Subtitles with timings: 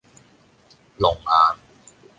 [0.97, 1.57] 龍眼